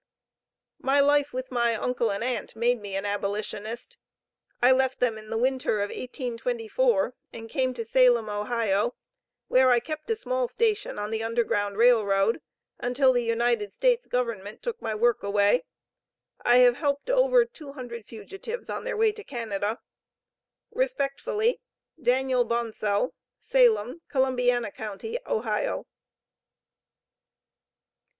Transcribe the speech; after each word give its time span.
My 0.79 0.99
life 0.99 1.31
with 1.31 1.51
my 1.51 1.75
uncle 1.75 2.11
and 2.11 2.23
aunt 2.23 2.55
made 2.55 2.81
me 2.81 2.95
an 2.95 3.05
abolitionist. 3.05 3.99
I 4.59 4.71
left 4.71 4.99
them 4.99 5.15
in 5.19 5.29
the 5.29 5.37
winter 5.37 5.75
of 5.81 5.89
1824, 5.91 7.13
and 7.31 7.47
came 7.47 7.75
to 7.75 7.85
Salem, 7.85 8.27
Ohio, 8.27 8.95
where 9.47 9.69
I 9.69 9.79
kept 9.79 10.09
a 10.09 10.15
small 10.15 10.47
station 10.47 10.97
on 10.97 11.11
the 11.11 11.21
Underground 11.21 11.77
Rail 11.77 12.03
Road, 12.03 12.41
until 12.79 13.13
the 13.13 13.23
United 13.23 13.75
States 13.75 14.07
government 14.07 14.63
took 14.63 14.81
my 14.81 14.95
work 14.95 15.21
away. 15.21 15.65
I 16.43 16.55
have 16.57 16.77
helped 16.77 17.11
over 17.11 17.45
two 17.45 17.73
hundred 17.73 18.07
fugitives 18.07 18.71
on 18.71 18.85
their 18.85 18.97
way 18.97 19.11
to 19.11 19.23
Canada. 19.23 19.77
Respectfully, 20.71 21.61
DANIEL 22.01 22.45
BONSALL, 22.45 23.13
Salem, 23.37 24.01
Columbiana 24.09 24.71
county, 24.71 25.19
Ohio." 25.27 25.85